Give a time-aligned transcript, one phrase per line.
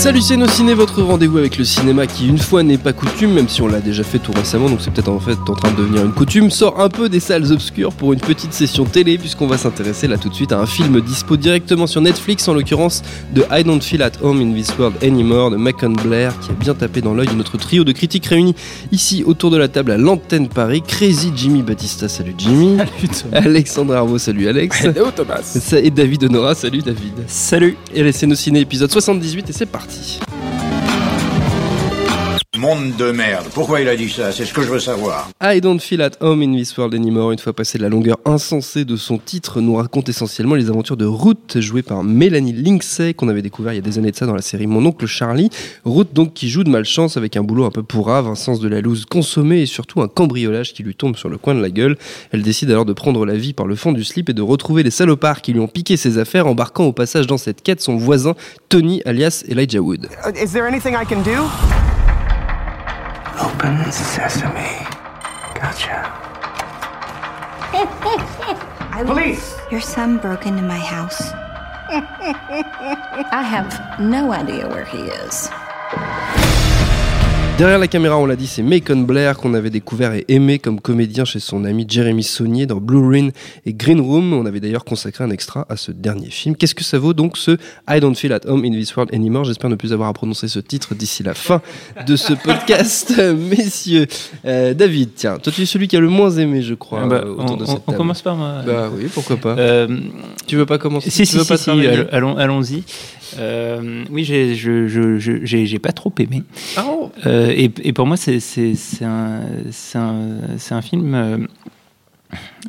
[0.00, 3.34] Salut c'est nos ciné, votre rendez-vous avec le cinéma qui une fois n'est pas coutume,
[3.34, 5.72] même si on l'a déjà fait tout récemment, donc c'est peut-être en fait en train
[5.72, 9.18] de devenir une coutume, sort un peu des salles obscures pour une petite session télé,
[9.18, 12.54] puisqu'on va s'intéresser là tout de suite à un film dispo directement sur Netflix, en
[12.54, 13.02] l'occurrence
[13.34, 16.54] de I Don't Feel at Home in This World Anymore de Macon Blair, qui a
[16.54, 18.54] bien tapé dans l'œil de notre trio de critiques réunis
[18.92, 22.78] ici autour de la table à l'antenne Paris, Crazy Jimmy Batista, salut Jimmy,
[23.32, 24.82] Alexandre Arvo, salut Alex,
[25.14, 25.58] Thomas.
[25.74, 27.12] et David Honora, salut David.
[27.26, 27.76] Salut.
[27.94, 29.89] Et c'est nos ciné épisode 78 et c'est parti.
[29.90, 30.39] 继续
[32.60, 33.46] Monde de merde.
[33.54, 34.32] Pourquoi il a dit ça?
[34.32, 35.30] C'est ce que je veux savoir.
[35.42, 38.84] I Don't Feel at Home in This World Anymore, une fois passé la longueur insensée
[38.84, 43.30] de son titre, nous raconte essentiellement les aventures de Ruth, jouée par Mélanie Lindsay, qu'on
[43.30, 45.48] avait découvert il y a des années de ça dans la série Mon oncle Charlie.
[45.86, 48.68] Ruth, donc, qui joue de malchance avec un boulot un peu pourrave, un sens de
[48.68, 51.70] la loose consommée et surtout un cambriolage qui lui tombe sur le coin de la
[51.70, 51.96] gueule.
[52.30, 54.82] Elle décide alors de prendre la vie par le fond du slip et de retrouver
[54.82, 57.96] les salopards qui lui ont piqué ses affaires, embarquant au passage dans cette quête son
[57.96, 58.34] voisin
[58.68, 60.08] Tony, alias Elijah Wood.
[60.36, 61.48] Is there anything I can do?
[63.40, 64.86] Open sesame.
[65.54, 66.12] Gotcha.
[69.06, 69.56] Police!
[69.70, 71.30] Your son broke into my house.
[73.32, 75.48] I have no idea where he is.
[77.60, 80.80] Derrière la caméra, on l'a dit, c'est Macon Blair qu'on avait découvert et aimé comme
[80.80, 83.28] comédien chez son ami Jeremy Saunier dans Blue Rain
[83.66, 84.32] et Green Room.
[84.32, 86.56] On avait d'ailleurs consacré un extra à ce dernier film.
[86.56, 89.44] Qu'est-ce que ça vaut donc ce I Don't Feel at Home in This World Anymore?
[89.44, 91.60] J'espère ne plus avoir à prononcer ce titre d'ici la fin
[92.06, 93.12] de ce podcast,
[93.50, 94.06] messieurs.
[94.46, 97.08] Euh, David, tiens, toi tu es celui qui a le moins aimé, je crois, Ah
[97.08, 97.98] bah, euh, autour on, de on- cette on table.
[97.98, 98.62] commence par moi.
[98.64, 99.50] Bah oui, pourquoi pas.
[99.58, 99.86] Euh,
[100.46, 101.10] tu veux pas commencer?
[101.10, 102.84] si, Tu si, veux si, pas si, allons-y.
[103.38, 106.42] Euh, oui, j'ai, je, je, je- j'ai, j'ai pas trop aimé.
[106.76, 107.10] Ah, oh.
[107.26, 110.22] Euh, et, et pour moi, c'est, c'est, c'est, un, c'est, un,
[110.58, 111.14] c'est un film.
[111.14, 111.38] euh,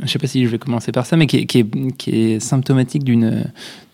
[0.03, 2.09] je sais pas si je vais commencer par ça, mais qui est, qui est, qui
[2.33, 3.45] est symptomatique d'une,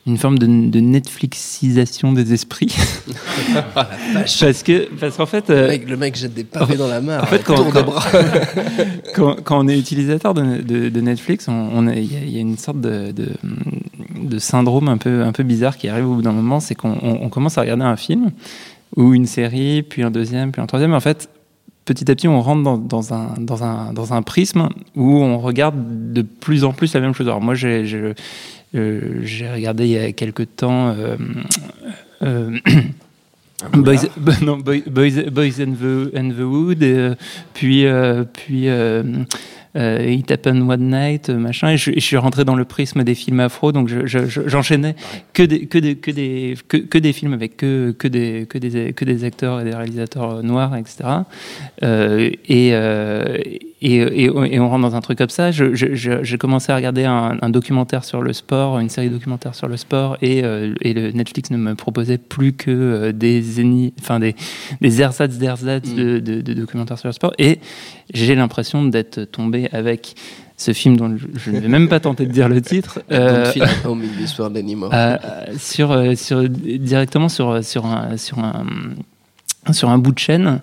[0.06, 2.74] d'une forme de, de Netflixisation des esprits.
[3.74, 5.50] parce que, parce qu'en fait.
[5.50, 7.24] euh, Le mec, le mec jette des pavés dans la mare.
[7.24, 8.04] en fait, quand, tour de quand- bras.
[9.16, 12.42] quand, quand on est utilisateur de, de- de Netflix, on, on y, il y a
[12.42, 13.12] une sorte de,
[14.22, 16.98] de, syndrome un peu, un peu bizarre qui arrive au bout d'un moment, c'est qu'on
[17.02, 18.32] on- on commence à regarder un film
[18.96, 20.94] ou une série, puis un deuxième, puis un troisième.
[20.94, 21.30] En fait,
[21.86, 25.38] petit à petit, on rentre dans, dans un, dans, un, dans un prisme où on
[25.40, 27.28] regarde de plus en plus la même chose.
[27.28, 28.14] Alors moi, j'ai j'ai-
[28.76, 29.24] euh,
[29.54, 30.90] regardé il y a quelques temps...
[30.90, 31.16] euh,
[32.24, 32.58] euh,
[33.74, 33.96] Boys,
[34.44, 34.82] non, Boys,
[35.32, 37.12] Boys and, the, and the Wood, et,
[37.56, 37.86] puis,
[38.34, 38.68] puis
[39.76, 43.16] euh, It Happened One Night, euh, machin, et je, suis rentré dans le prisme des
[43.16, 44.96] films afro, donc je- je- je- j'enchaînais
[45.34, 48.58] que des, que, des, que, des, que, que des films avec que, que, des, que,
[48.58, 50.98] des, que des acteurs et des réalisateurs euh, noirs, etc.
[51.84, 53.38] Euh, et, euh,
[53.82, 55.52] et, et, et on rentre dans un truc comme ça.
[55.52, 59.78] J'ai commencé à regarder un, un documentaire sur le sport, une série documentaire sur le
[59.78, 64.36] sport, et, et le Netflix ne me proposait plus que des zéni- enfin des,
[64.82, 67.34] des ersatz d'ersatz de, de, de documentaires sur le sport.
[67.38, 67.60] Et
[68.14, 70.16] j'ai l'impression d'être tombé avec
[70.58, 73.00] ce film dont je- ne vais même pas tenter de dire le titre.
[73.12, 73.52] euh,
[74.94, 78.66] euh, sur, euh, sur, directement sur, sur, un, sur, un,
[79.74, 80.60] sur un bout de chaîne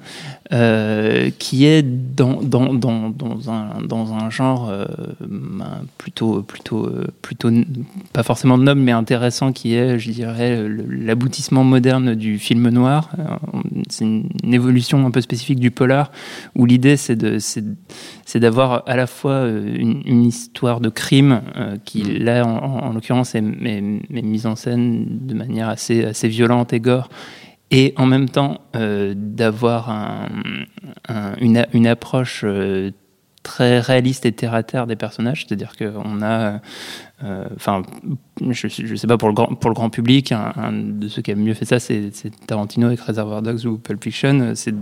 [0.53, 4.85] euh, qui est dans, dans, dans, dans, un, dans un genre euh,
[5.27, 7.51] ben, plutôt, plutôt, euh, plutôt,
[8.13, 13.11] pas forcément noble, mais intéressant, qui est, je dirais, l'aboutissement moderne du film noir.
[13.89, 16.13] C'est une, une évolution un peu spécifique du polar,
[16.55, 17.65] où l'idée, c'est de, c'est,
[18.27, 22.79] c'est d'avoir à la fois une, une histoire de crime euh, qui, là, en, en-
[22.89, 27.09] en l'occurrence, est, est- est mise en scène de manière assez, assez violente et gore,
[27.75, 30.29] et en même temps euh, d'avoir un-
[31.09, 32.93] un- une, approche euh,
[33.43, 36.61] très réaliste et terre à terre des personnages, c'est-à-dire qu'on a
[37.57, 37.83] enfin,
[38.41, 41.23] je, je sais pas pour le grand, pour le grand public, un, un de ceux
[41.23, 42.11] qui a mieux fait ça, c'est
[42.47, 44.53] Tarantino avec Reservoir Dogs ou Pulp Fiction.
[44.55, 44.75] C'est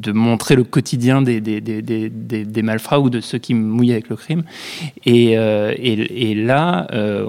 [0.00, 3.54] de montrer le quotidien des, des, des, des, des- des malfrats ou de ceux qui
[3.54, 4.44] mouillent avec le crime.
[5.04, 7.26] Et, euh, et, et là, euh,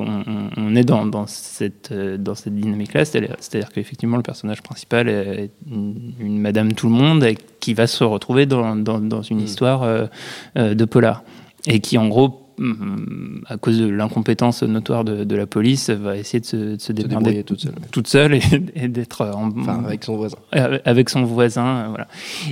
[0.56, 5.52] on, est dans, dans cette, euh, dans cette dynamique-là, c'est-à-dire qu'effectivement, le personnage principal est
[5.70, 10.06] une, une Madame Tout-le-Monde et qui va se retrouver dans, dans, dans une histoire euh,
[10.58, 11.24] euh, de polar.
[11.66, 12.47] Et qui, en gros,
[13.45, 16.92] à cause de l'incompétence notoire de, de la police, va essayer de se, de se
[16.92, 17.74] débrouiller toute seule.
[17.92, 18.42] toute seule et,
[18.75, 20.38] et d'être en, Enfin, avec son voisin.
[20.56, 22.07] euh, avec son voisin, euh, voilà.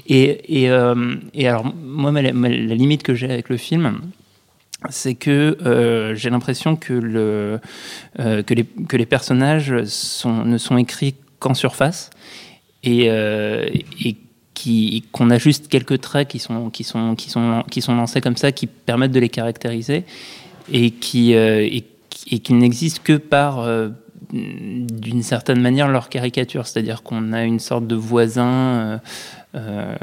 [0.08, 2.32] Et, et, euh, et alors, moi, la
[2.76, 4.00] limite que j'ai avec le film,
[4.90, 7.60] c'est que euh, j'ai l'impression que, le,
[8.20, 12.10] euh, que, les, que les personnages sont, ne sont écrits qu'en surface
[12.84, 13.66] et, euh,
[14.04, 14.16] et
[14.56, 18.22] qui- qu'on a juste quelques traits qui sont, qui, sont, qui, sont, qui sont lancés
[18.22, 20.04] comme ça, qui permettent de les caractériser
[20.72, 21.84] et qui, euh, et,
[22.32, 23.90] et qui n'existent que par, euh,
[24.34, 26.66] d'une certaine manière, leur caricature.
[26.66, 28.98] C'est-à-dire qu'on a une sorte de voisin, euh,
[29.56, 29.96] euh,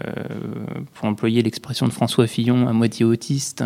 [0.94, 3.64] pour employer l'expression de François Fillon, à moitié autiste,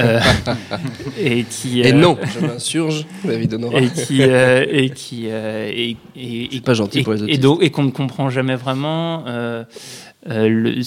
[0.00, 0.20] euh,
[1.18, 1.80] et qui...
[1.80, 3.80] Et non, je m'insurge, David Honora.
[3.80, 7.22] et qui euh, et qui euh, et, et- et- pas gentil et- pour les et
[7.24, 7.40] autistes.
[7.40, 9.24] donc- et qu'on ne comprend jamais vraiment
[10.28, 10.80] euh, le-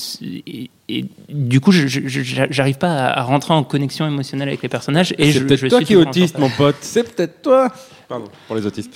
[0.47, 5.13] et, et du coup j'arrive pas à, à rentrer en connexion émotionnelle avec les personnages
[5.17, 6.75] et je, C'est peut-être je toi suis qui es autiste, mon pote.
[6.81, 7.69] C'est peut-être toi.
[8.07, 8.93] Pardon, pour les autistes.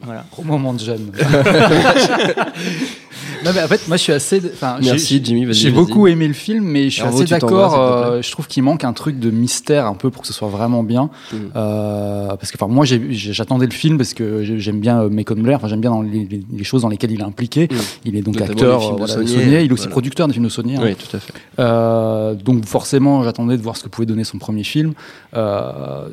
[0.00, 1.10] voilà Gros moment de gêne.
[3.44, 4.40] non mais en fait moi je suis assez
[4.82, 8.46] Merci, Jimmy, j'ai beaucoup aimé le film mais je suis assez d'accord euh, je trouve
[8.46, 11.36] qu'il manque un truc de mystère un peu pour que ce soit vraiment bien Mm.
[11.56, 15.34] Euh, parce que enfin moi j'attendais le film parce que j'ai- j'aime bien euh, Macon
[15.36, 17.68] Blair enfin j'aime bien dans les, les- les choses dans lesquelles il est impliqué
[18.04, 18.40] il est donc Mm.
[18.40, 19.60] Notamment acteur voilà, de Saunier, Saunier.
[19.62, 19.90] il est aussi voilà.
[19.92, 20.80] producteur des films de Sony hein.
[20.82, 21.32] Oui, tout à fait.
[21.58, 24.92] Euh, donc forcément, j'attendais de voir ce que pouvait donner son premier film.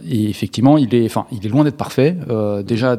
[0.07, 2.15] Et effectivement, il est, enfin, il est loin d'être parfait.
[2.65, 2.97] Déjà,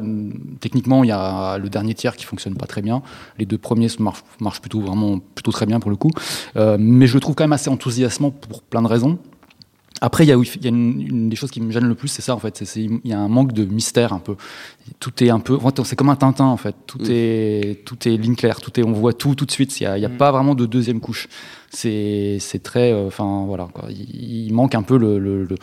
[0.59, 3.01] techniquement, il y a le dernier tiers qui fonctionne pas très bien.
[3.39, 4.01] Les deux premiers se
[4.39, 6.11] marchent plutôt vraiment plutôt très bien pour le coup.
[6.55, 9.17] Euh, mais je le trouve quand même assez enthousiasmant pour plein de raisons.
[9.99, 11.95] Après, il y a, il y a une, une des choses qui me gêne le
[11.95, 12.63] plus, c'est ça en fait.
[12.65, 14.35] C'est- il y a un manque de mystère un peu.
[14.99, 15.57] Tout est un peu.
[15.83, 16.75] C'est comme un Tintin en fait.
[16.85, 18.61] Tout est tout est ligne claire.
[18.61, 18.83] Tout est.
[18.83, 19.79] On voit tout tout de suite.
[19.79, 21.27] Il y a, il y a pas vraiment de deuxième couche.
[21.71, 22.91] C'est c'est très.
[22.93, 23.67] euh, Enfin voilà.
[23.73, 23.89] Quoi.
[23.89, 25.55] Il, il manque un peu le, le- le-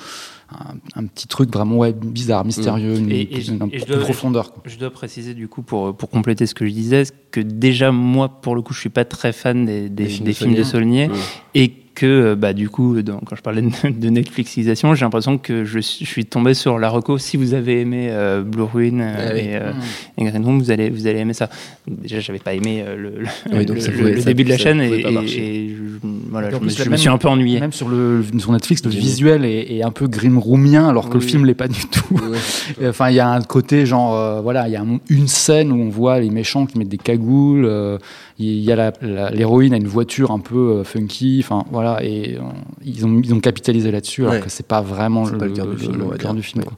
[0.50, 3.98] un, un petit truc vraiment ouais, bizarre, mystérieux, une, Et- une- et je une dois-
[4.00, 4.52] profondeur.
[4.52, 4.62] quoi.
[4.66, 8.28] Je dois préciser du coup pour, pour compléter ce que je disais que déjà moi
[8.28, 10.62] pour le coup je suis pas très fan des, des, films des de films de
[10.62, 11.06] Saulnier.
[11.06, 11.20] Saulnier
[11.54, 15.64] et que bah du coup dans- quand je parlais de, de Netflixisation j'ai l'impression que
[15.64, 19.00] je, suis- je suis tombé sur la reco si vous avez aimé euh, Blue Ruin
[19.00, 19.40] euh, Ah oui.
[19.40, 19.72] et, euh,
[20.18, 21.48] et Green Room vous allez vous allez aimer ça
[21.86, 24.24] déjà j'avais pas aimé euh, le, le, Oui, donc le- ça le- pouvait- le ça-
[24.26, 25.56] début de la chaîne et, pas et- marcher.
[25.64, 28.84] et je, voilà, je, me, je suis un peu ennuyé Même sur, le, sur Netflix,
[28.84, 31.86] le visuel est, est un peu grim roomien, alors que le film l'est pas du
[31.86, 32.04] tout.
[32.84, 35.70] Enfin, il y a un côté genre, euh, voilà, il y a un- une scène
[35.72, 37.64] où on voit les méchants qui mettent des cagoules.
[37.66, 37.98] euh,
[38.38, 38.92] Il y a
[39.32, 41.40] l'héroïne a une voiture un peu euh, funky.
[41.42, 42.36] Enfin, voilà, et
[42.84, 44.40] ils ont ils ont capitalisé là-dessus, alors Ouais.
[44.40, 46.40] que c'est pas vraiment le, pas le cœur du film, on va cœur dire.
[46.40, 46.64] du film.
[46.64, 46.70] Ouais.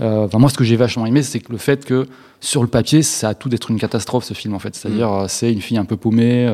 [0.00, 0.24] quoi.
[0.24, 2.06] Enfin, moi, ce que j'ai vachement aimé, c'est que le fait que
[2.40, 4.74] sur le papier, ça a tout d'être une catastrophe ce film en fait.
[4.74, 5.28] C'est-à-dire, Mm.
[5.28, 6.48] c'est une fille un peu paumée,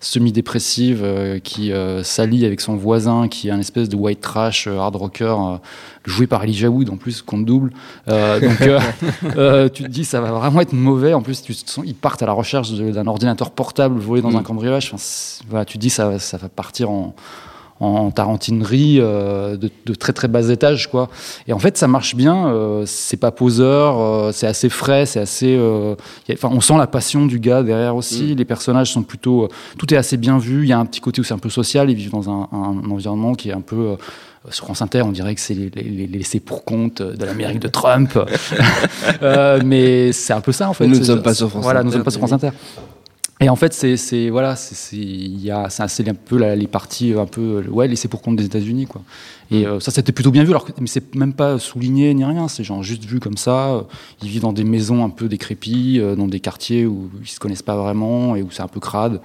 [0.00, 1.04] semi-dépressive,
[1.42, 4.96] qui euh, s'allie avec son voisin, qui est un espèce de white trash euh, hard
[4.96, 5.56] rocker, euh,
[6.04, 7.72] joué par Elijah Wood en plus, compte double.
[8.08, 8.58] Euh, donc,
[9.74, 11.14] tu te dis, ça va vraiment être mauvais.
[11.14, 14.30] En plus, tu te sens- ils partent à la recherche d'un ordinateur portable volé dans
[14.32, 14.36] Mm.
[14.36, 14.86] un cambriolage.
[14.86, 17.14] Enfin, c'est- voilà, tu te dis, ça, ça va partir en
[17.82, 21.08] en tarantinerie euh, de, de très très bas étage quoi.
[21.48, 25.20] Et en fait ça marche bien euh, c'est pas poseur euh, c'est assez frais c'est
[25.20, 25.58] assez
[26.32, 28.34] enfin on sent la passion du gars derrière aussi.
[28.34, 29.48] Les personnages sont plutôt
[29.78, 30.62] tout est assez bien vu.
[30.62, 31.90] Il y a un petit côté où c'est un peu social.
[31.90, 33.96] Ils vivent dans un, un environnement qui est un peu
[34.50, 37.60] sur France Inter, on dirait que c'est les, les, les laissés pour compte de l'Amérique
[37.60, 38.18] de Trump.
[39.64, 40.84] Mais c'est un peu ça, en fait.
[40.86, 42.50] Nous ne C'est- sommes pas sur France Voilà, nous ne sommes pas sur France Inter.
[43.42, 46.54] Et en fait, c'est, voilà, c'est, c'est, il y a, c'est assez un peu la-
[46.54, 49.02] les parties un peu, ouais, laissées pour compte des États-Unis, quoi.
[49.50, 52.24] Et euh, ça, c'était plutôt bien vu, alors que, mais c'est même pas souligné ni
[52.24, 52.46] rien.
[52.46, 53.70] C'est genre juste vu comme ça.
[53.74, 53.82] euh,
[54.22, 57.40] Ils vivent dans des maisons un peu décrépies, euh, dans des quartiers où ils se
[57.40, 59.20] connaissent pas vraiment et où c'est un peu crade.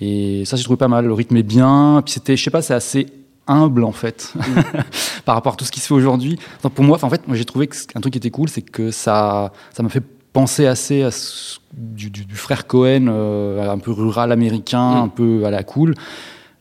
[0.00, 1.06] Et ça, j'ai trouvé pas mal.
[1.06, 2.02] Le rythme est bien.
[2.04, 3.06] Puis c'était, je sais pas, c'est assez
[3.46, 4.32] humble en fait
[5.26, 6.38] par rapport à tout ce qui se fait aujourd'hui.
[6.74, 8.62] Pour moi, en fait, moi j'ai trouvé que c- un truc qui était cool, c'est
[8.62, 10.02] que ça, ça m'a fait
[10.34, 15.08] penser assez à ce- du, du- du frère Cohen, euh, un peu rural américain, un
[15.08, 15.94] peu à la cool,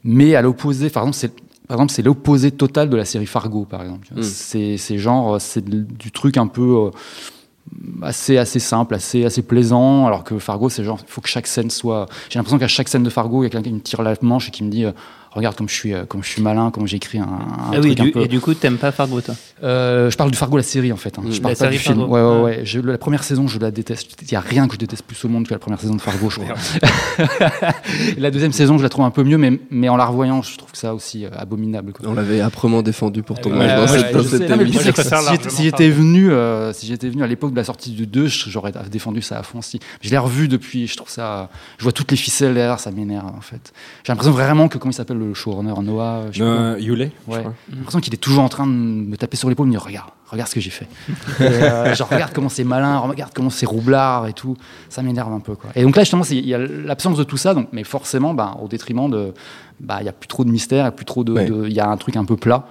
[0.05, 0.89] mais à l'opposé.
[0.89, 1.33] Par exemple, c'est
[1.67, 4.07] par exemple, c'est l'opposé total de la série Fargo, par exemple.
[4.15, 4.21] Mm.
[4.23, 6.91] C'est c'est genre, c'est de- du truc un peu euh,
[8.01, 11.47] assez assez simple, assez assez plaisant, alors que Fargo, c'est genre, il faut que chaque
[11.47, 12.07] scène soit.
[12.29, 14.13] J'ai l'impression qu'à chaque scène de Fargo, il y a quelqu'un qui me tire la
[14.21, 14.91] manche et qui me dit, euh,
[15.33, 17.27] regarde comme je suis, euh, comme je suis malin, comme j'écris un, un
[17.69, 18.21] Ah truc oui, un peu.
[18.21, 19.35] et du coup, t'aimes pas Fargo, toi?
[19.63, 21.17] Euh, je parle du Fargo la série en fait.
[21.17, 21.23] hein.
[21.29, 21.41] Je Mm.
[21.41, 21.95] parle La pas série du film.
[21.99, 22.13] Fargo.
[22.13, 22.41] Ouais, ouais, Ouais.
[22.57, 22.61] ouais.
[22.65, 24.21] Je- la première saison, je la déteste.
[24.21, 26.01] Il y a rien que je déteste plus au monde que la première saison de
[26.01, 26.55] Fargo, je crois.
[28.17, 30.57] la deuxième saison, je la trouve un peu mieux, mais, mais en la revoyant, je
[30.57, 31.93] trouve que ça aussi euh, abominable.
[31.93, 32.07] Quoi.
[32.09, 34.81] On l'avait âprement défendu pour ton Ouais, dans ouais, cette, dans cette émission.
[35.49, 38.27] si j'étais- si venu, euh, si j'étais venu à l'époque de la sortie du 2,
[38.27, 39.79] je- j'aurais défendu ça à fond aussi.
[40.01, 43.27] Je l'ai revu depuis, je trouve ça, je vois toutes les ficelles derrière, ça m'énerve
[43.27, 43.73] en fait.
[44.03, 46.43] J'ai l'impression vraiment que comment il s'appelle le showrunner Noah, je.
[46.79, 47.43] Hewlett, je ouais.
[47.69, 50.09] J'ai l'impression qu'il est toujours en train de me taper sur l'épaule, me dire regarde,
[50.27, 50.87] regarde ce que j'ai fait.
[51.39, 54.55] Et, euh, genre regarde comment c'est malin, regarde comment c'est roublard et tout.
[54.89, 55.69] Ça m'énerve un peu quoi.
[55.75, 58.57] Et donc là justement, il y a l'absence de tout ça, donc mais forcément, bah,
[58.61, 59.33] au détriment de,
[59.79, 61.45] bah, il y a plus trop de mystère, il y a plus trop de, Ouais.
[61.45, 62.67] de- il y a un truc un peu plat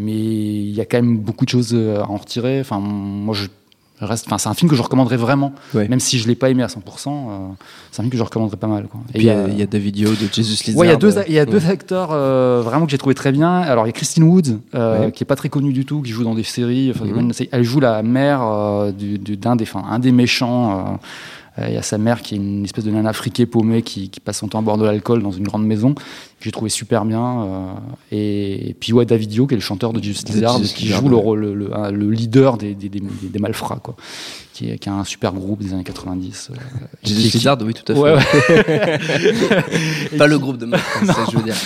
[0.00, 2.60] mais il y a quand même beaucoup de choses euh, à en retirer.
[2.60, 3.48] Enfin, moi, je
[4.06, 4.26] reste.
[4.26, 5.88] Enfin, c'est un film que je recommanderais vraiment, Ouais.
[5.88, 7.28] même si je l'ai pas aimé à 100%.
[7.30, 7.38] euh,
[7.90, 8.86] c'est un film que je recommanderais pas mal.
[8.88, 9.00] Quoi.
[9.10, 10.76] Et puis il y, a- il y a David Yo de Jesus Lizard.
[10.80, 11.46] Ouais, il y a deux, il y a Ouais.
[11.50, 13.50] deux acteurs euh, vraiment que j'ai trouvé très bien.
[13.60, 15.12] Alors, il y a Christine Woods, euh, Ouais.
[15.12, 16.92] qui est pas très connue du tout, qui joue dans des séries.
[17.00, 17.32] Mhm.
[17.50, 20.98] Elle joue la mère euh, du- du- d'un des, enfin, un des méchants.
[21.58, 24.08] Euh, Il y a sa mère qui est une espèce de nana friquée paumée qui,
[24.10, 26.02] qui passe son temps à boire de l'alcool dans une grande maison, que
[26.40, 27.42] j'ai trouvé super bien.
[27.42, 27.72] euh,
[28.12, 30.88] et, et puis ouais, David Yo, qui est le chanteur de Just De Lizard, qui
[30.88, 33.96] joue le, rôle- le, le- un- le leader des, des, des, des- des malfrats, quoi,
[34.52, 36.50] qui, est, qui a un super groupe des années 90.
[36.50, 36.54] euh,
[37.04, 38.00] Jesus qui- Lizard, oui, tout à fait.
[38.00, 38.98] Ouais, ouais.
[40.18, 41.56] Pas le groupe de ça que je veux dire.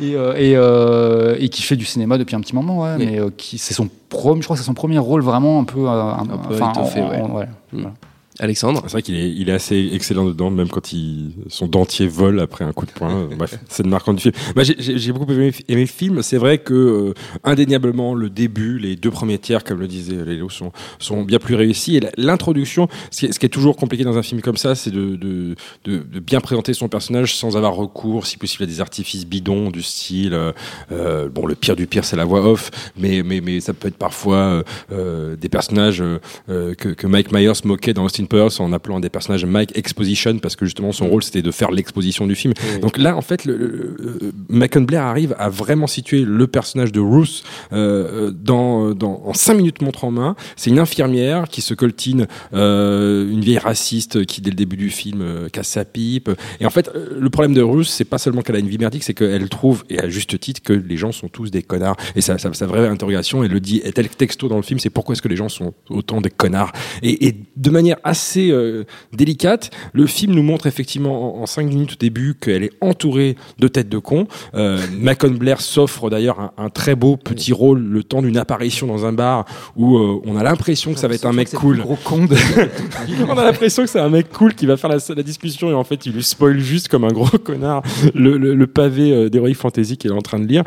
[0.00, 3.06] et, euh, et, euh, et qui fait du cinéma depuis un petit moment, ouais, Oui.
[3.06, 5.64] mais euh, qui c'est son premier, je crois que c'est son premier rôle vraiment un
[5.64, 7.80] peu, un, Un peu étoffé, en- en- ouais, Mm.
[7.80, 7.94] voilà.
[8.38, 12.06] Alexandre C'est vrai qu'il est, il est assez excellent dedans, même quand il, son dentier
[12.06, 13.28] vole après un coup de poing.
[13.38, 14.34] Bref, c'est le marquant du film.
[14.54, 16.22] Moi, j'ai- beaucoup aimé, aimé le film.
[16.22, 17.14] C'est vrai que, euh,
[17.44, 21.54] indéniablement, le début, les deux premiers tiers, comme le disait Lélo, sont, sont bien plus
[21.54, 21.96] réussis.
[21.96, 24.74] Et l'introduction, ce, qui est- ce qui est toujours compliqué dans un film comme ça,
[24.74, 28.66] c'est de, de, de, de bien présenter son personnage sans avoir recours, si possible, à
[28.66, 30.34] des artifices bidons du style.
[30.34, 30.52] euh,
[30.92, 33.88] euh, bon, le pire du pire, c'est la voix off, mais, mais, mais ça peut
[33.88, 34.62] être parfois
[34.92, 36.02] euh, des personnages
[36.48, 40.56] que, que Mike Myers moquait dans Austin Powers en appelant des personnages Mike Exposition parce
[40.56, 42.54] que justement son rôle c'était de faire l'exposition du film.
[42.80, 47.00] Donc là en fait le, le, Macon Blair arrive à vraiment situer le personnage de
[47.00, 47.42] Ruth
[47.72, 50.36] euh, dans, dans en cinq minutes montre en main.
[50.56, 54.90] C'est une infirmière qui se coltine euh, une vieille raciste qui dès le début du
[54.90, 56.30] film euh, casse sa pipe.
[56.60, 58.78] Et en fait euh, le problème de Ruth c'est pas seulement qu'elle a une vie
[58.78, 61.96] merdique, c'est qu'elle trouve et à juste titre que les gens sont tous des connards.
[62.14, 64.78] Et ça, ça, sa vraie interrogation, elle le dit, est tel texto dans le film,
[64.78, 66.72] c'est pourquoi est-ce que les gens sont autant des connards?
[67.02, 68.15] Et, et de manière assez
[68.50, 72.72] euh, délicate, le film nous montre effectivement en, en cinq minutes au début qu'elle est
[72.80, 74.26] entourée de têtes de cons.
[74.54, 78.86] Euh, Macon Blair s'offre d'ailleurs un, un très beau petit rôle le temps d'une apparition
[78.86, 79.44] dans un bar
[79.76, 81.78] où euh, on a l'impression que ça va être un mec cool.
[81.78, 82.34] Gros con de-
[83.28, 85.74] On a l'impression que c'est un mec cool qui va faire la, la discussion et
[85.74, 87.82] en fait il lui spoil juste comme un gros connard
[88.14, 90.62] le, le, le pavé euh, d'Heroic Fantasy qu'il est en train de lire.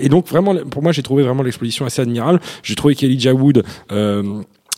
[0.00, 2.40] Et donc vraiment, pour moi j'ai trouvé vraiment l'exposition assez admirable.
[2.62, 4.22] J'ai trouvé qu'Elijah Wood euh,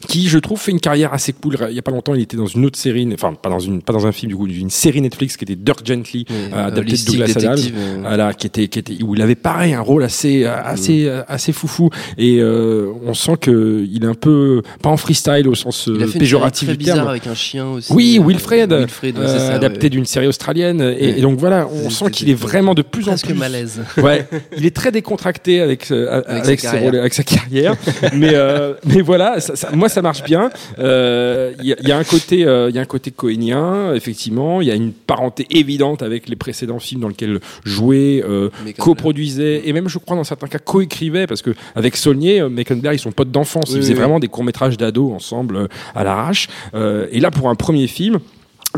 [0.06, 1.56] qui je trouve fait une carrière assez cool.
[1.70, 3.82] Il y a pas longtemps, il était dans une autre série, enfin pas dans une
[3.82, 6.66] pas dans un film du coup, une série Netflix qui était Dirt Gently, Oui, euh,
[6.66, 7.96] adapté de Douglas Adams, euh.
[8.02, 11.23] voilà, qui était qui était où il avait pareil un rôle assez euh, assez euh,
[11.28, 15.54] assez foufou et euh, on sent que il est un peu pas en freestyle au
[15.54, 16.99] sens Il a euh, fait une péjoratif série très du terme.
[16.99, 17.92] bizarre avec un chien aussi.
[17.92, 19.90] Oui, Euh, Wilfred, Wilfred, euh, ça, adapté ouais.
[19.90, 20.80] d'une série australienne.
[20.99, 23.34] Et, donc voilà, on sent qu'il est vraiment de plus en plus.
[23.34, 23.80] malaise.
[23.96, 26.82] Ouais, il est très décontracté avec euh, avec, sa ses carrière.
[26.92, 27.76] rôles- avec sa carrière.
[28.14, 30.50] mais euh, mais voilà, ça, ça- moi ça marche bien.
[30.78, 33.10] Euh, Il y, a- il y a un côté euh, il y a un côté
[33.10, 34.60] cohénien, effectivement.
[34.60, 39.62] Il y a une parenté évidente avec les précédents films dans lesquels jouait, euh, coproduisait
[39.68, 42.98] et même je crois dans certains cas coécrivait parce que avec Saulnier, euh, Blair ils
[42.98, 43.70] sont potes d'enfance.
[43.70, 46.48] Oui, ils faisaient oui, vraiment des courts métrages d'ados ensemble euh, à l'arrache.
[46.74, 48.18] Euh, et là pour un premier film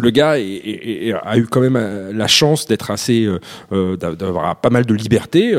[0.00, 3.38] le gars a eu quand même euh, la chance d'être assez, euh,
[3.73, 5.53] euh, d'a- d'avoir pas mal de liberté.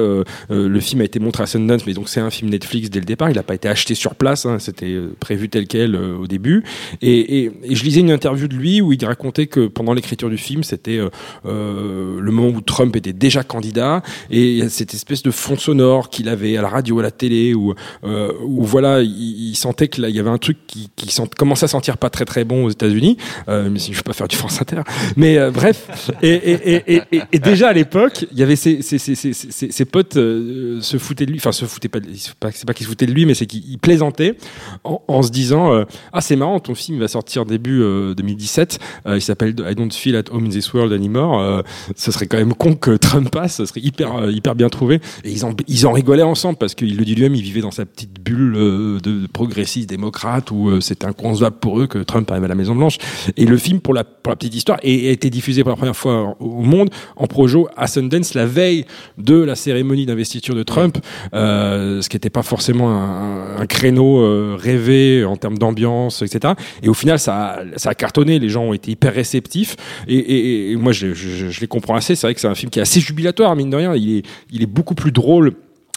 [0.50, 3.06] Le film a été montré à Sundance, mais donc c'est un film Netflix dès le
[3.06, 3.30] départ.
[3.30, 6.64] Il n'a pas été acheté sur place, hein, c'était prévu tel quel au début.
[7.02, 10.64] Et, je lisais une interview de lui où il racontait que pendant l'écriture du film,
[10.64, 11.00] c'était
[11.46, 15.58] le moment où Trump était déjà candidat et il y a cette espèce de fond
[15.58, 20.02] sonore qu'il avait à la radio, à la télé, où, voilà, il, il sentait que
[20.02, 22.66] là, il y avait un truc qui, qui commençait à sentir pas très très bon
[22.66, 23.18] aux États-Unis.
[23.48, 24.82] Mais si je veux pas faire du France Inter,
[25.16, 26.12] mais euh, bref.
[26.22, 30.18] Et, et, et, et, déjà à l'époque, il y avait ses, ses, ses, ses, potes
[30.18, 33.06] euh, se foutaient de lui, enfin se foutaient pas, de- c'est pas, qu'ils se foutaient
[33.06, 34.36] de lui, mais c'est qu'ils plaisantaient
[34.84, 38.80] en, en se disant euh, ah c'est marrant, ton film va sortir début euh, 2017,
[39.08, 41.40] euh, il s'appelle I Don't Feel at Home in This World Anymore.
[41.40, 41.62] Euh,
[41.96, 45.00] ce serait quand même con que Trump passe, ce serait hyper euh, hyper bien trouvé.
[45.24, 47.72] Et ils en ils en rigolaient ensemble parce qu'il le dit lui-même, il vivait dans
[47.72, 52.30] sa petite bulle euh, de progressistes démocrates où euh, c'était inconcevable pour eux que Trump
[52.32, 52.98] arrive à la Maison Blanche.
[53.38, 55.76] Et le film pour la pour la petite histoire, et a été diffusé pour la
[55.76, 58.86] première fois au monde en projo à Sundance la veille
[59.18, 60.98] de la cérémonie d'investiture de Trump,
[61.34, 66.54] euh, ce qui n'était pas forcément un, créneau euh, rêvé en termes d'ambiance, etc.
[66.84, 68.40] Et au final, ça a, cartonné.
[68.40, 69.76] Les gens ont été hyper réceptifs.
[70.08, 72.16] Et, moi, je, les comprends assez.
[72.16, 73.96] C'est vrai que c'est un film qui est assez jubilatoire, mine de rien.
[73.96, 74.24] Il
[74.62, 75.54] est beaucoup plus drôle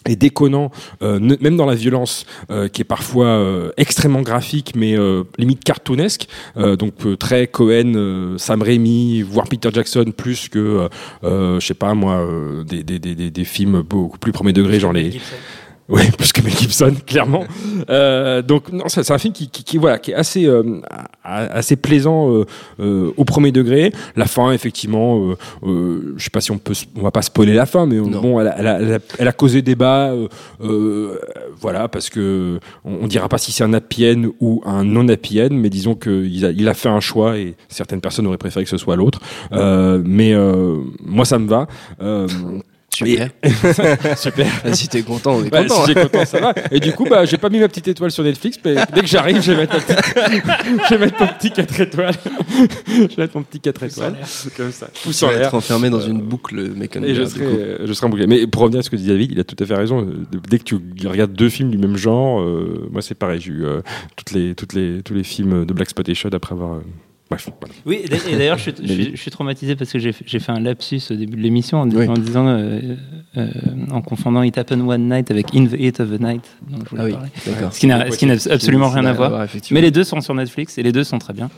[0.09, 0.71] et déconnant,
[1.03, 5.63] euh, même dans la violence, euh, qui est parfois euh, extrêmement graphique, mais euh, limite
[5.63, 6.27] cartoonesque.
[6.57, 10.89] Euh, donc euh, très Cohen, Sam Raimi, voire Peter Jackson, plus que,
[11.23, 12.27] je sais pas moi,
[12.67, 15.11] des, des, des- des films beaucoup plus premier degré, genre les.
[15.95, 17.45] Oui, plus que Mel Gibson, clairement.
[17.91, 20.81] Euh, donc non, c'est un film qui, qui, qui, voilà, qui est assez euh,
[21.25, 22.45] assez plaisant euh,
[22.79, 23.93] euh, au premier degré.
[24.15, 27.55] La fin, effectivement, euh, euh, je sais pas si on peut, on va pas spoiler
[27.55, 28.21] la fin, mais Non.
[28.21, 30.13] bon, elle a, elle, a, elle, a, elle a causé débat,
[31.61, 35.09] voilà, parce que on, on dira pas si c'est un happy end ou un non
[35.09, 38.39] happy end, mais disons qu'il a, il a fait un choix et certaines personnes auraient
[38.39, 39.19] préféré que ce soit l'autre.
[39.53, 41.67] Euh, mais euh, moi, ça me va.
[43.03, 43.31] Euh, Super.
[44.19, 44.47] super.
[44.75, 45.85] Si t'es content, on est Bah, content.
[45.87, 46.55] si j'ai content, ça va.
[46.71, 49.07] Et du coup, bah, j'ai pas mis ma petite étoile sur Netflix, mais dès que
[49.07, 50.15] j'arrive, je vais mettre, ma petite-
[50.91, 52.15] je vais mettre mon petit 4 étoiles.
[52.87, 54.17] je vais mettre mon petit 4 étoiles.
[54.57, 54.89] Comme ça.
[55.29, 55.47] Vas l'air.
[55.47, 56.97] être enfermé dans une boucle, mec.
[56.97, 58.27] Et je serai, euh, je serai embouclé.
[58.27, 60.01] Mais pour revenir à ce que dit David, il a tout à fait raison.
[60.03, 63.41] Euh, Dès que tu regardes deux films du même genre, euh, moi c'est pareil.
[63.41, 63.81] J'ai eu euh,
[64.17, 66.81] toutes les, toutes les, tous les films de Black Spotation après avoir.
[67.31, 67.75] Bref, voilà.
[67.87, 70.41] Oui, et d'ailleurs, je, suis- je suis- je suis traumatisé parce que j'ai fait- j'ai
[70.41, 72.97] fait un lapsus au début de l'émission en, dis- en disant, euh,
[73.37, 73.47] euh,
[73.93, 76.43] en confondant It Happened One Night avec In the Heat of the Night.
[76.69, 77.15] je Ah oui,
[77.47, 77.73] d'accord.
[77.73, 79.47] Ce qui n'a ce qui n'a absolument rien à voir.
[79.71, 81.51] Mais les deux sont sur Netflix et les deux sont très bien.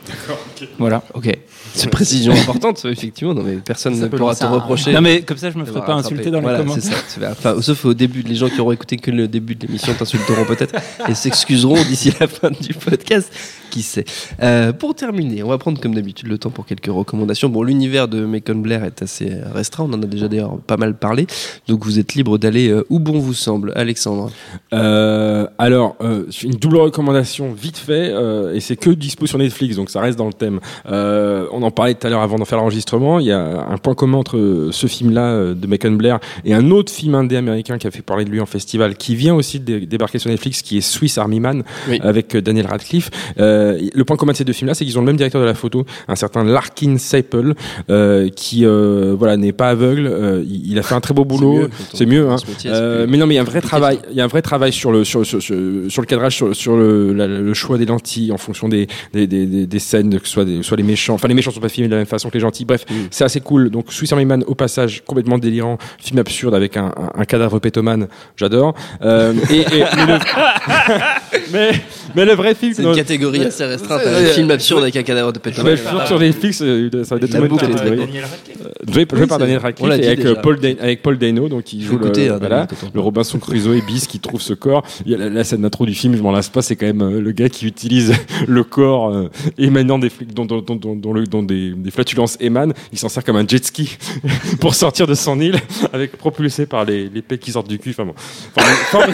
[0.77, 1.01] Voilà.
[1.15, 1.35] Ok.
[1.73, 3.33] C'est une précision importante, effectivement.
[3.33, 4.93] Non, mais personne Ça ne pourra te reprocher.
[4.93, 6.83] Non, mais comme ça, je me ferai pas insulter dans les Voilà, commentaires.
[6.83, 6.97] c'est ça.
[7.07, 9.91] C'est- Enfin, sauf au début, les gens qui auront écouté que le début de l'émission
[9.95, 10.75] t'insulteront peut-être
[11.09, 13.33] et s'excuseront d'ici la fin du podcast.
[13.73, 14.05] Qui sait
[14.43, 17.49] Euh, Pour terminer, on va prendre comme d'habitude le temps pour quelques recommandations.
[17.49, 19.85] Bon, l'univers de Macon Blair est assez restreint.
[19.89, 21.25] On en a déjà d'ailleurs pas mal parlé.
[21.67, 23.71] Donc vous êtes libre d'aller euh, où bon vous semble.
[23.75, 24.29] Alexandre?
[24.73, 28.13] Euh, alors, euh, une double recommandation vite fait,
[28.53, 30.59] et c'est que dispo sur Netflix, donc ça reste dans le thème.
[30.85, 33.19] On en parlait tout à l'heure avant d'en faire l'enregistrement.
[33.19, 33.39] Il y a
[33.69, 37.79] un point commun entre ce film-là de Macon Blair et un autre film indé américain
[37.79, 40.29] qui a fait parler de lui en festival, qui vient aussi de dé- débarquer sur
[40.29, 41.99] Netflix, qui est Swiss Army Man Oui.
[42.03, 43.09] avec Daniel Radcliffe.
[43.39, 43.62] Euh,
[43.93, 45.53] le point commun de ces deux films-là, c'est qu'ils ont le même directeur de la
[45.53, 47.55] photo, un certain Larkin Seipel,
[47.89, 50.07] euh, qui euh, voilà n'est pas aveugle.
[50.07, 51.67] Euh, il, a fait un très beau boulot.
[51.93, 52.37] C'est mieux, hein.
[52.37, 53.99] ce métier, c'est Euh, plus- mais non, mais il y a un vrai travail.
[54.11, 55.55] Il y a un vrai travail sur le sur sur, sur,
[55.89, 59.27] sur le cadrage, sur, sur le, la- le choix des lentilles en fonction des des,
[59.27, 61.13] des, des, des scènes, que ce soit des, soit les méchants.
[61.15, 62.65] Enfin, les méchants sont pas filmés de la même façon que les gentils.
[62.65, 62.93] Bref, Mm.
[63.11, 63.69] c'est assez cool.
[63.69, 67.59] Donc, Swiss Army Man au passage complètement délirant, film absurde avec un, un, un cadavre
[67.59, 68.07] pétomane.
[68.35, 68.73] J'adore.
[69.01, 70.19] Euh, et, et mais, le...
[71.53, 71.71] mais
[72.15, 72.73] mais le vrai film.
[72.73, 74.01] C'est une non, catégorie assez restreinte.
[74.05, 75.71] Un film absurde avec un cadavre de pétrole.
[75.71, 78.19] je suis sûr que sur Netflix, euh, ça va être une catégorie.
[78.63, 81.99] Euh, Joué, par Daniel Radcliffe avec, euh, Paul avec Paul Dano, donc qui Faut joue
[81.99, 82.99] le, hein, le.
[82.99, 84.83] Robinson Crusoe et Bis qui trouve ce corps.
[85.05, 87.19] Il y a la, scène d'intro du film, je m'en lasse pas, c'est quand même
[87.19, 88.13] le gars qui utilise
[88.47, 92.73] le corps émanant des flics, dont, des, flatulences émanent.
[92.91, 93.97] Il s'en sert comme un jet ski
[94.59, 95.57] pour sortir de son île,
[95.93, 97.91] avec propulsé par les, les qui sortent du cul.
[97.91, 98.13] Enfin bon,
[98.55, 99.13] Formi- formi-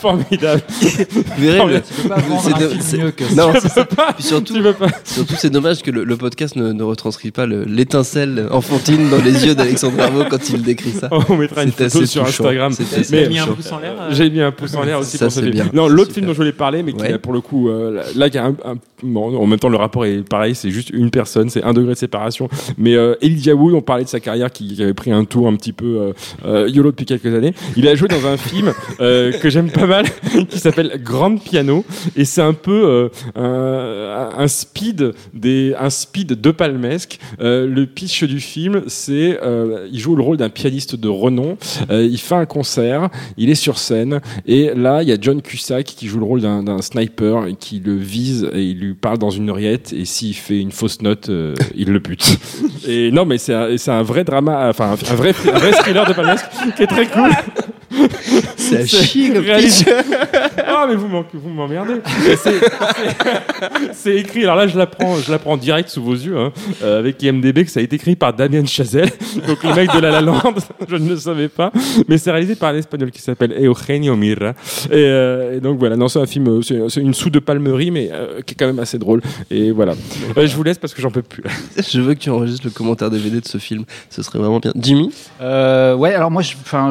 [0.00, 0.62] formidable.
[0.68, 1.82] Vous verrez,
[2.18, 3.84] Vendre c'est un film mieux que Non, ça.
[3.84, 4.12] peux pas.
[4.12, 4.88] Puis surtout, Tu peux pas.
[5.04, 9.22] surtout c'est dommage que le, le podcast ne, ne retranscrit pas le- l'étincelle enfantine dans
[9.22, 11.08] les yeux d'Alexandre Darbo quand il décrit ça.
[11.28, 12.28] On mettra une C'est photo sur touchant.
[12.44, 12.72] Instagram.
[12.72, 13.54] C'est assez Mais- mis un touchant.
[13.56, 13.94] pouce en l'air.
[14.00, 15.52] euh, J'ai mis un pouce en l'air aussi Ça, pour ce film.
[15.52, 15.70] bien.
[15.72, 18.34] Non, l'autre film dont je voulais parler, mais qui pour le coup, euh, là, il
[18.34, 21.62] y a un, en même temps le rapport est pareil, c'est juste une personne, c'est
[21.62, 22.48] un degré de séparation.
[22.76, 25.56] Mais euh, Elijah Wood, on parlait de sa carrière qui, avait pris un tour un
[25.56, 26.12] petit peu euh,
[26.44, 27.54] euh, yolo depuis quelques années.
[27.76, 30.06] Il a joué dans un film euh, que j'aime pas mal,
[30.48, 31.84] qui s'appelle Grand Piano,
[32.16, 37.18] et c'est un peu euh, un, un speed des, un speed de palmesque.
[37.40, 39.38] Euh, le pitch du film, c'est
[39.90, 41.56] il joue le rôle d'un pianiste de renom.
[41.90, 45.86] Il fait un concert, il est sur scène, et là il y a John Cusack
[45.86, 49.50] qui joue le rôle d'un sniper qui le vise et il lui parle dans une
[49.50, 52.38] oreillette, et s'il fait une fausse note, euh, il le bute.
[52.86, 55.72] Et non, mais c'est un, c'est un vrai drama, enfin un, un vrai, un vrai
[55.72, 56.46] thriller de palmesque
[56.76, 57.30] qui est très cool.
[58.56, 59.86] C'est à chier comme réalisé-.
[60.80, 61.08] Ah mais vous
[61.48, 61.94] m'emmerdez.
[63.94, 64.44] C'est- écrit.
[64.44, 67.70] Alors là, je l'apprends, je l'apprends direct sous vos yeux, hein, euh, avec IMDb que
[67.70, 69.10] ça a été écrit par Damien Chazelle,
[69.46, 70.38] donc le mec de La La Land.
[70.88, 71.72] Je ne le savais pas,
[72.06, 74.50] mais c'est réalisé par un espagnol qui s'appelle Eugenio Mirra.
[74.90, 77.90] Et, euh, et donc voilà, non, c'est un film, euh, c'est une sous de palmerie,
[77.90, 79.20] mais euh, qui est quand même assez drôle.
[79.50, 79.94] Et voilà.
[80.36, 81.42] Euh, je vous laisse parce que j'en peux plus.
[81.76, 83.84] Je veux que tu enregistres le commentaire DVD de ce film.
[84.10, 84.72] Ce serait vraiment bien.
[84.76, 85.12] Jimmy?
[85.40, 86.42] Euh, ouais, alors moi,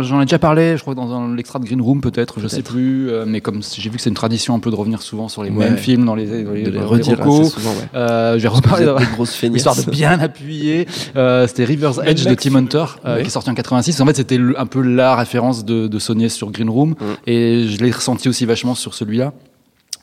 [0.02, 3.10] j'en ai déjà parlé, je crois, dans l'extra de Green Room, peut-être, je sais plus,
[3.10, 5.44] euh, mais comme j'ai vu que c'est une tradition un peu de revenir souvent sur
[5.44, 5.66] les Ouais.
[5.66, 7.40] mêmes films dans les, dans les, De les dans les recos.
[7.42, 7.88] assez souvent, ouais.
[7.96, 10.88] Euh, je vais reparler Vous êtes de- grosses histoire de bien appuyer.
[11.16, 13.22] Euh, c'était River's Edge de Tim Hunter, euh, Oui.
[13.24, 14.00] qui est sorti en 86.
[14.02, 16.96] En fait, c'était un peu la référence de, de Sony sur Green Room, Mm.
[17.28, 19.34] et je l'ai ressenti aussi vachement sur celui-là.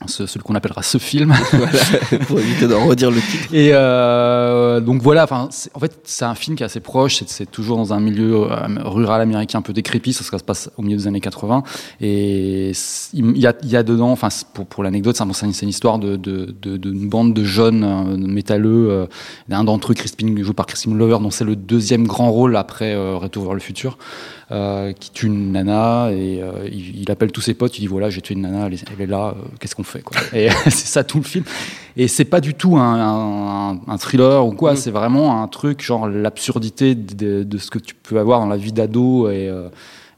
[0.07, 1.33] Ce, celui qu'on appellera ce film.
[2.27, 3.53] Pour éviter d'en redire le titre.
[3.53, 7.23] Et euh, donc voilà, enfin, en fait, c'est un film qui est assez proche.
[7.27, 10.13] C'est, toujours dans un milieu euh, rural américain un peu décrépit.
[10.13, 11.63] Ça, se passe au milieu des années 80.
[12.01, 12.71] Et
[13.13, 15.69] il y a, il y a dedans, enfin, pour, pour l'anecdote, c'est, un- c'est une,
[15.69, 18.89] histoire de, de, de- d'une bande de jeunes euh, métalleux.
[18.89, 19.05] Euh,
[19.51, 22.93] un d'entre eux, Crispin, joué par Crispin Glover, dont c'est le deuxième grand rôle après
[22.93, 23.97] euh, Retour vers le futur,
[24.51, 27.77] euh, qui tue une nana et euh, il, il appelle tous ses potes.
[27.77, 29.29] Il dit voilà, j'ai tué une nana, elle est, elle est là.
[29.37, 31.43] euh, qu'est-ce qu'on fait quoi Et c'est ça tout le film.
[31.97, 32.99] Et c'est pas du tout un,
[33.75, 34.77] un- un thriller ou quoi, Mm.
[34.77, 38.57] c'est vraiment un truc genre l'absurdité de, de ce que tu peux avoir dans la
[38.57, 39.69] vie d'ado et, euh,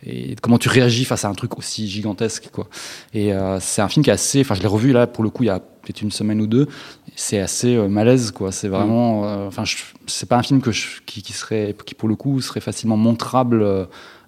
[0.06, 2.68] et comment tu réagis face à un truc aussi gigantesque quoi.
[3.14, 5.30] Et euh, c'est un film qui est assez, enfin je l'ai revu là pour le
[5.30, 6.68] coup il y a peut-être une semaine ou deux,
[7.16, 8.52] c'est assez euh, malaise quoi.
[8.52, 11.96] C'est vraiment, euh, enfin je- c'est pas un film que je- qui, qui serait, qui
[11.96, 13.88] pour le coup serait facilement montrable.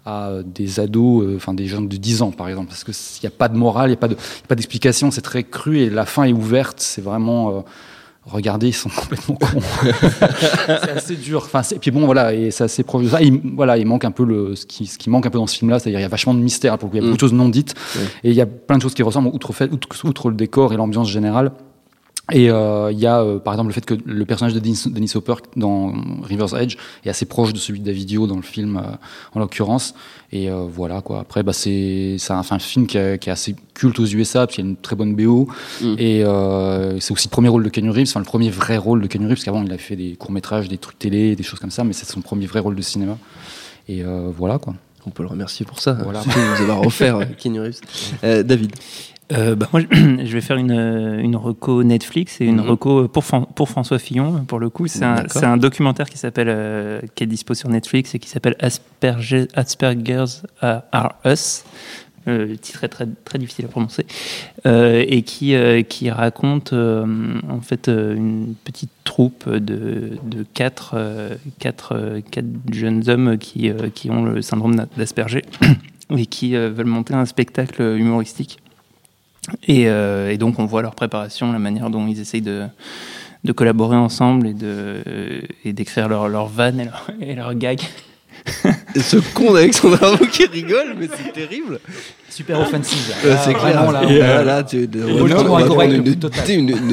[0.10, 2.94] Euh, à des ados, euh, enfin des jeunes de 10 ans par exemple, parce qu'il
[3.30, 4.18] n'y a pas de morale, il n'y a pas de-
[4.56, 7.50] d'explication, c'est très cru et la fin est ouverte, c'est vraiment...
[7.52, 7.60] euh,
[8.26, 9.60] regardez, ils sont complètement cons.
[10.68, 11.42] c'est assez dur.
[11.46, 13.22] Enfin, et puis bon, voilà, et c'est assez proche de ça.
[13.24, 15.48] Il, voilà, il manque un peu le, ce qui, ce qui manque un peu dans
[15.48, 17.20] ce film-là, c'est-à-dire il y a vachement de mystère, pour il y a beaucoup de
[17.20, 18.02] choses non dites, Oui.
[18.26, 20.74] et il y a plein de choses qui ressemblent, outre, fait, outre, outre le décor
[20.74, 21.52] et l'ambiance générale.
[22.32, 24.84] Et euh, il y a euh, par exemple le fait que le personnage de Dennis,
[24.88, 28.78] Dennis Hopper dans River's Edge est assez proche de celui de Davidio dans le film
[28.78, 28.82] euh,
[29.34, 29.96] en l'occurrence.
[30.32, 31.20] Et euh, voilà quoi.
[31.22, 34.56] Après bah, c'est un, un film qui, est- qui est assez culte aux USA parce
[34.56, 35.48] qu'il y a une très bonne BO.
[35.82, 35.96] Mm.
[35.98, 39.02] Et euh, c'est aussi le premier rôle de Keanu Reeves, enfin le premier vrai rôle
[39.02, 41.44] de Keanu Reeves parce qu'avant il a fait des courts métrages, des trucs télé, des
[41.44, 43.18] choses comme ça, mais c'est son premier vrai rôle de cinéma.
[43.88, 44.76] Et euh, voilà quoi.
[45.06, 45.94] On peut le remercier pour ça.
[45.94, 46.22] Voilà.
[46.58, 47.80] Nous avoir offert Keanu Reeves.
[48.24, 48.74] Euh, David.
[49.32, 52.70] Euh, bah, moi, je vais faire une, euh, une reco Netflix et une Mhm.
[52.70, 54.44] reco pour, Fran- pour François Fillon.
[54.46, 58.16] Pour le coup, c'est un, un documentaire qui s'appelle, euh, qui est dispo sur Netflix
[58.16, 61.64] et qui s'appelle Asperger, Asperger's Are Us.
[62.28, 64.06] Euh, le titre est très, très difficile à prononcer
[64.66, 65.56] et qui,
[65.88, 70.96] qui raconte en fait une petite troupe de, de quatre,
[71.60, 75.44] quatre, quatre jeunes hommes qui, qui ont le syndrome d'Asperger
[76.18, 78.60] et qui veulent monter un spectacle humoristique.
[79.68, 82.64] Et, euh, et donc on voit leur préparation, la manière dont ils essayent de,
[83.44, 84.98] de collaborer ensemble et de
[85.66, 87.82] et d'écrire leurs leur vannes et leurs et leurs gags.
[88.96, 91.80] Et ce con d'Alexandre Arnaud qui rigole, mais c'est terrible.
[92.30, 93.14] Super offensive.
[93.26, 93.92] Euh, c'est clair.
[93.92, 94.88] là, Et, on- euh, là, tu,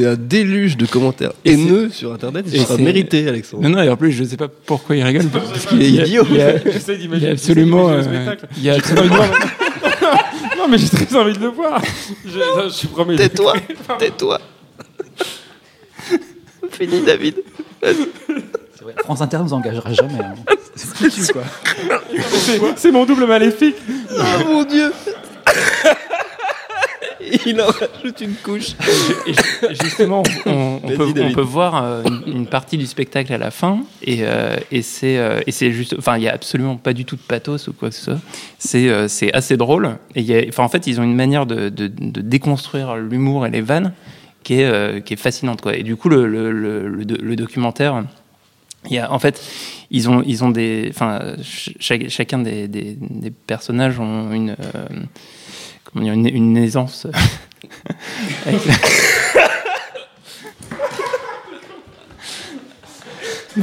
[0.00, 2.46] Et un déluge de commentaires haineux sur Internet.
[2.52, 3.62] et Et c'est- mérité, Alexandre.
[3.62, 5.26] Non, non, et en plus, je sais pas pourquoi il rigole.
[5.26, 6.24] Parce qu'il est idiot.
[6.30, 7.90] Il y a, J'essaie il y a absolument.
[10.66, 11.80] Non, mais j'ai très envie de le voir.
[12.26, 13.16] Je, non, je promets.
[13.16, 13.54] Tais-toi,
[13.98, 14.40] tais-toi.
[16.70, 17.36] Fini, David.
[18.82, 20.18] Vrai, France Inter nous engagera jamais.
[20.20, 20.34] hein.
[20.74, 21.42] C'est foutu quoi.
[22.30, 23.76] C'est- C'est mon double maléfique.
[24.10, 24.92] Oh mon dieu.
[27.46, 28.72] Il en rajoute une couche.
[29.26, 29.32] Et
[29.82, 31.34] justement, on, peut, on David.
[31.34, 35.18] peut voir euh, une, une partie du spectacle à la fin, et, euh, et c'est
[35.18, 37.90] euh, c'est juste, enfin, il y a absolument pas du tout de pathos ou quoi
[37.90, 38.18] que ce soit.
[38.58, 39.96] C'est assez drôle.
[40.14, 42.96] Et il y a, enfin, en fait, ils ont une manière de, de, de déconstruire
[42.96, 43.92] l'humour et les vannes
[44.44, 45.76] qui est qui est fascinante, quoi.
[45.76, 48.04] Et du coup, le le, le, le, do- le documentaire.
[48.88, 49.42] Il y a, en fait,
[49.90, 54.54] ils ont, ils ont des, enfin, ch- chaque- chacun des, des, des personnages ont une,
[55.96, 57.06] comment dire, une, une aisance.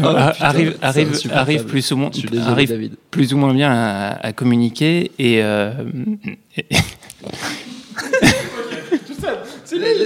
[0.02, 4.26] Ah, putain, arrive, arrive, arrive plus ou moins, désolé, arrive plus ou moins bien à,
[4.28, 5.72] à communiquer et, euh,
[6.58, 6.66] et-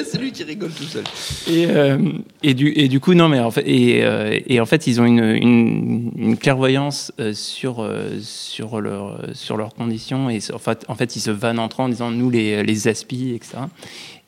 [0.05, 1.03] C'est lui qui rigole tout seul.
[1.47, 1.97] Et, euh,
[2.43, 5.01] et, du, et du coup, non, mais en fait, et, euh, et en fait ils
[5.01, 7.87] ont une, une, clairvoyance euh, sur,
[8.21, 10.29] sur, leur, sur leurs conditions.
[10.29, 13.33] Et en fait, en fait, ils se vannent entre en disant nous, les, les aspis,
[13.33, 13.57] etc.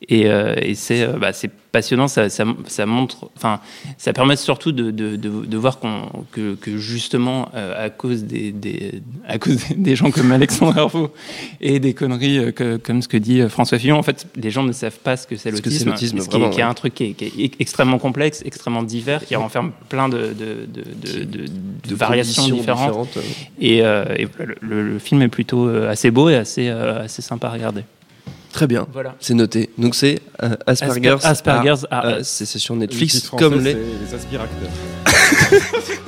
[0.08, 3.60] Et, euh, et c'est euh, bah, c'est passionnant, ça, ça, ça montre, enfin,
[3.98, 5.78] ça permet surtout de, de, de, de voir
[6.32, 11.12] que, que justement, euh, à cause des, des, à cause des gens comme Alexandre Herveau
[11.60, 14.62] et des conneries euh, que, comme ce que dit François Fillon, en fait, les gens
[14.62, 17.04] ne savent pas ce que c'est c'est l'autisme, l'autisme, ce qui, est- un truc qui
[17.04, 20.34] est, qui est extrêmement complexe, extrêmement divers, qui renferme plein de,
[21.90, 22.88] variations différentes.
[22.88, 23.18] différentes.
[23.60, 24.04] Et, euh,
[24.62, 27.82] le, le film est plutôt assez beau et assez, assez sympa à regarder.
[28.52, 28.86] Très bien.
[28.92, 29.14] Voilà.
[29.20, 29.70] C'est noté.
[29.78, 31.22] Donc c'est euh, Asperger's.
[31.24, 32.26] Asper- Asperger's Ah, euh, Us.
[32.26, 33.72] c'est sur Netflix comme les.
[33.72, 34.70] c'est les aspiracteurs.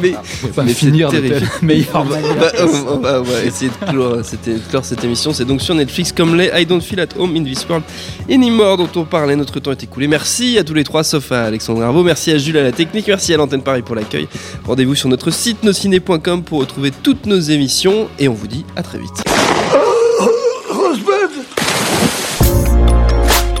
[0.00, 0.10] mais,
[0.52, 2.30] va mais finir telle meilleure on va, manière.
[2.60, 5.32] on va- on va- on va essayer de clore, c'était- de clore cette émission.
[5.32, 7.84] C'est donc sur Netflix comme les I Don't Feel at Home in This World
[8.30, 9.34] Anymore dont on parlait.
[9.36, 10.06] Notre temps est écoulé.
[10.06, 12.02] Merci à tous les trois, sauf à Alexandre Arvo.
[12.04, 13.08] Merci à Jules à la technique.
[13.08, 14.28] Merci à l'antenne Paris pour l'accueil.
[14.64, 18.08] Rendez-vous sur notre site nosciné.com pour retrouver toutes nos émissions.
[18.18, 19.24] Et on vous dit à très vite.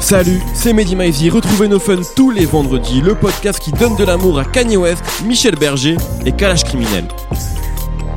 [0.08, 1.30] Salut, c'est Mehdi Maizy.
[1.30, 5.02] Retrouvez nos fun tous les vendredis, le podcast qui donne de l'amour à Kanye West,
[5.24, 7.08] Michel Berger et Kalash Criminel.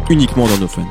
[0.08, 0.86] Uniquement dans nos fun.